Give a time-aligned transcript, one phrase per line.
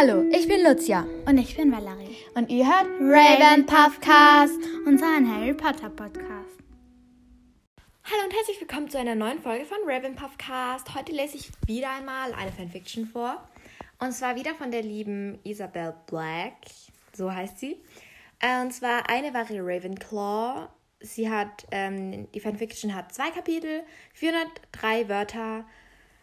[0.00, 1.04] Hallo, ich bin Lucia.
[1.26, 2.16] Und ich bin Valerie.
[2.34, 6.56] Und ihr hört Raven Puffcast, unseren Harry Potter Podcast.
[8.04, 10.94] Hallo und herzlich willkommen zu einer neuen Folge von Raven Puffcast.
[10.94, 13.42] Heute lese ich wieder einmal eine Fanfiction vor.
[13.98, 16.54] Und zwar wieder von der lieben Isabel Black.
[17.12, 17.82] So heißt sie.
[18.38, 20.68] Äh, und zwar eine war Ravenclaw.
[21.00, 23.82] Sie hat, ähm, die Fanfiction hat zwei Kapitel,
[24.14, 25.64] 403 Wörter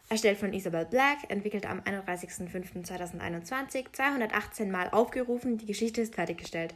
[0.07, 6.75] Erstellt von Isabel Black, entwickelt am 31.05.2021, 218 Mal aufgerufen, die Geschichte ist fertiggestellt.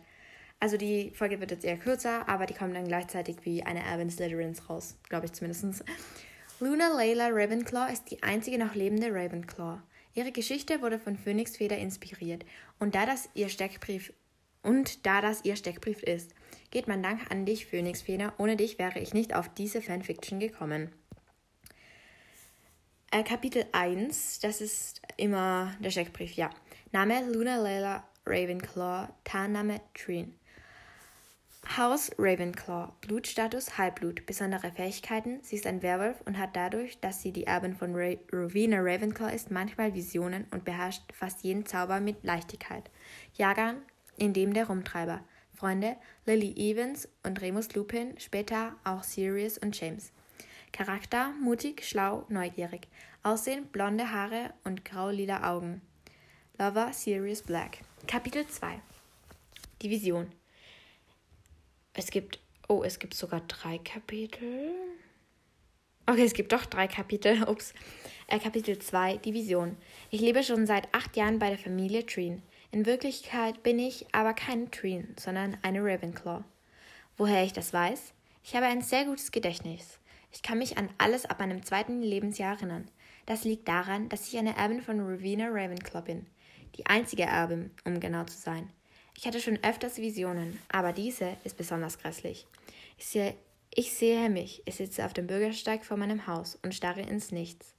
[0.59, 4.09] Also die Folge wird jetzt eher kürzer, aber die kommen dann gleichzeitig wie eine Erbin
[4.09, 5.85] Slytherins raus, glaube ich zumindest.
[6.59, 9.79] Luna Layla Ravenclaw ist die einzige noch lebende Ravenclaw.
[10.15, 12.43] Ihre Geschichte wurde von Phoenix Feder inspiriert
[12.79, 14.11] und da das ihr Steckbrief
[14.63, 16.33] und da das ihr Steckbrief ist,
[16.71, 18.33] geht mein Dank an dich, Phoenix Feder.
[18.37, 20.89] Ohne dich wäre ich nicht auf diese Fanfiction gekommen.
[23.11, 26.51] Äh, Kapitel 1, das ist immer der Steckbrief, ja.
[26.91, 30.35] Name Luna Layla Ravenclaw, Tarnname Trin.
[31.75, 37.31] Haus Ravenclaw, Blutstatus Halbblut, besondere Fähigkeiten, sie ist ein Werwolf und hat dadurch, dass sie
[37.31, 42.23] die Erbin von Ra Rowena Ravenclaw ist, manchmal Visionen und beherrscht fast jeden Zauber mit
[42.23, 42.91] Leichtigkeit.
[43.33, 43.77] Jahrgang,
[44.17, 45.21] in dem der Rumtreiber.
[45.55, 50.11] Freunde Lily Evans und Remus Lupin, später auch Sirius und James.
[50.71, 52.87] Charakter mutig, schlau, neugierig.
[53.23, 55.81] Aussehen blonde Haare und grau-lila Augen.
[56.57, 57.79] Lover Sirius Black.
[58.07, 58.79] Kapitel 2
[59.81, 60.31] Die Vision.
[61.93, 62.39] Es gibt.
[62.67, 64.73] Oh, es gibt sogar drei Kapitel.
[66.05, 67.43] Okay, es gibt doch drei Kapitel.
[67.47, 67.73] Ups.
[68.27, 69.77] Äh, Kapitel 2 Die Vision.
[70.11, 72.41] Ich lebe schon seit acht Jahren bei der Familie Treen.
[72.71, 76.43] In Wirklichkeit bin ich aber keine Treen, sondern eine Ravenclaw.
[77.17, 78.13] Woher ich das weiß?
[78.43, 79.99] Ich habe ein sehr gutes Gedächtnis.
[80.31, 82.89] Ich kann mich an alles ab meinem zweiten Lebensjahr erinnern.
[83.25, 86.27] Das liegt daran, dass ich eine Erbin von Rowena Ravenclaw bin.
[86.75, 88.71] Die einzige Erbin, um genau zu sein.
[89.15, 92.47] Ich hatte schon öfters Visionen, aber diese ist besonders grässlich.
[92.97, 93.35] Ich sehe,
[93.73, 97.75] ich sehe mich, ich sitze auf dem Bürgersteig vor meinem Haus und starre ins Nichts.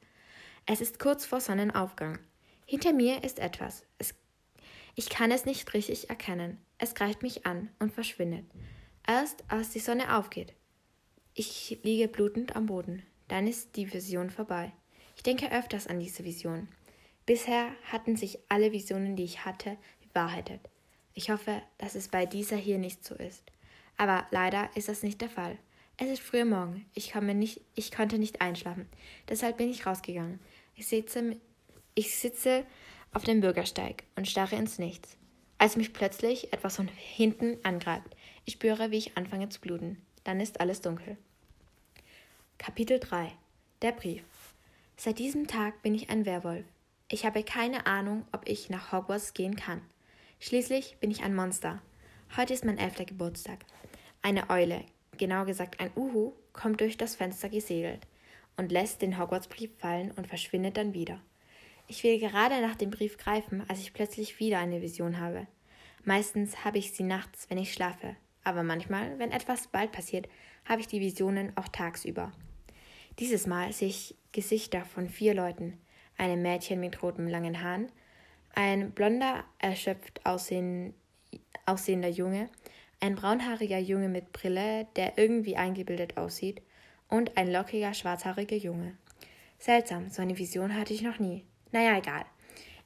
[0.67, 2.19] Es ist kurz vor Sonnenaufgang.
[2.67, 3.85] Hinter mir ist etwas.
[3.99, 4.15] Es,
[4.95, 6.59] ich kann es nicht richtig erkennen.
[6.79, 8.45] Es greift mich an und verschwindet.
[9.07, 10.55] Erst als die Sonne aufgeht,
[11.35, 13.03] ich liege blutend am Boden.
[13.29, 14.73] Dann ist die Vision vorbei.
[15.17, 16.69] Ich denke öfters an diese Vision.
[17.27, 19.77] Bisher hatten sich alle Visionen, die ich hatte,
[20.09, 20.61] bewahrheitet.
[21.15, 23.45] Ich hoffe, dass es bei dieser hier nicht so ist.
[23.97, 25.59] Aber leider ist das nicht der Fall.
[25.97, 26.87] Es ist früher Morgen.
[26.95, 28.89] Ich, nicht, ich konnte nicht einschlafen.
[29.29, 30.41] Deshalb bin ich rausgegangen.
[30.75, 31.37] Ich sitze,
[31.95, 32.65] ich sitze
[33.13, 35.19] auf dem Bürgersteig und starre ins Nichts,
[35.59, 38.17] als mich plötzlich etwas von hinten angreift.
[38.47, 39.99] Ich spüre, wie ich anfange zu bluten.
[40.25, 41.17] Dann ist alles dunkel.
[42.59, 43.33] Kapitel 3
[43.81, 44.25] Der Brief
[44.97, 46.67] Seit diesem Tag bin ich ein Werwolf.
[47.09, 49.81] Ich habe keine Ahnung, ob ich nach Hogwarts gehen kann.
[50.39, 51.81] Schließlich bin ich ein Monster.
[52.37, 53.65] Heute ist mein elfter Geburtstag.
[54.21, 54.85] Eine Eule,
[55.17, 58.07] genau gesagt ein Uhu, kommt durch das Fenster gesegelt
[58.59, 61.19] und lässt den Hogwarts-Brief fallen und verschwindet dann wieder.
[61.89, 65.47] Ich will gerade nach dem Brief greifen, als ich plötzlich wieder eine Vision habe.
[66.05, 70.29] Meistens habe ich sie nachts, wenn ich schlafe, aber manchmal, wenn etwas bald passiert,
[70.65, 72.33] habe ich die Visionen auch tagsüber.
[73.19, 75.79] Dieses Mal sehe ich Gesichter von vier Leuten.
[76.17, 77.91] Einem Mädchen mit rotem langen Haaren,
[78.55, 80.95] ein blonder, erschöpft aussehen,
[81.67, 82.51] aussehender Junge,
[83.01, 86.61] ein braunhaariger Junge mit Brille, der irgendwie eingebildet aussieht,
[87.09, 88.97] und ein lockiger, schwarzhaariger Junge.
[89.59, 91.45] Seltsam, so eine Vision hatte ich noch nie.
[91.73, 92.25] Naja, egal.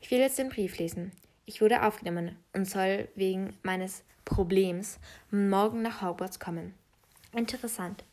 [0.00, 1.12] Ich will jetzt den Brief lesen.
[1.46, 4.98] Ich wurde aufgenommen und soll wegen meines Problems
[5.30, 6.74] morgen nach Hogwarts kommen.
[7.32, 8.04] Interessant.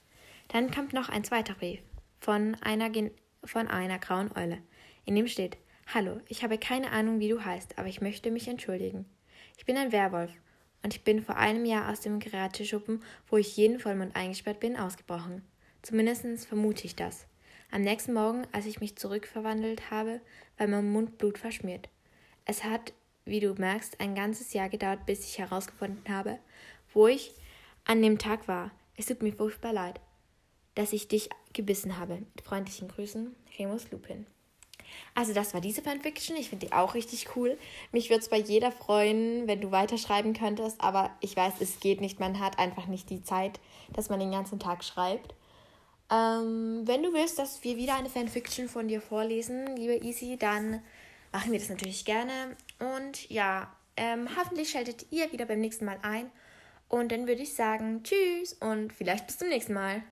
[0.49, 1.79] Dann kommt noch ein zweiter Brief
[2.19, 2.91] von einer,
[3.43, 4.57] von einer grauen Eule.
[5.05, 5.57] In dem steht:
[5.93, 9.05] Hallo, ich habe keine Ahnung, wie du heißt, aber ich möchte mich entschuldigen.
[9.57, 10.31] Ich bin ein Werwolf
[10.83, 14.75] und ich bin vor einem Jahr aus dem Geräteschuppen, wo ich jeden Vollmond eingesperrt bin,
[14.75, 15.43] ausgebrochen.
[15.81, 17.27] Zumindest vermute ich das.
[17.71, 20.19] Am nächsten Morgen, als ich mich zurückverwandelt habe,
[20.57, 21.87] war mein Mund Blut verschmiert.
[22.45, 22.93] Es hat
[23.25, 26.39] wie du merkst, ein ganzes Jahr gedauert, bis ich herausgefunden habe,
[26.93, 27.33] wo ich
[27.85, 28.71] an dem Tag war.
[28.97, 29.99] Es tut mir furchtbar leid,
[30.75, 32.15] dass ich dich gebissen habe.
[32.35, 34.25] Mit freundlichen Grüßen, Remus Lupin.
[35.15, 36.35] Also das war diese Fanfiction.
[36.37, 37.57] Ich finde die auch richtig cool.
[37.91, 42.01] Mich würde es bei jeder freuen, wenn du weiterschreiben könntest, aber ich weiß, es geht
[42.01, 42.19] nicht.
[42.19, 43.59] Man hat einfach nicht die Zeit,
[43.93, 45.33] dass man den ganzen Tag schreibt.
[46.11, 50.81] Ähm, wenn du willst, dass wir wieder eine Fanfiction von dir vorlesen, liebe Easy, dann
[51.31, 52.55] machen wir das natürlich gerne.
[52.79, 56.29] Und ja, ähm, hoffentlich schaltet ihr wieder beim nächsten Mal ein.
[56.87, 60.03] Und dann würde ich sagen, tschüss und vielleicht bis zum nächsten Mal.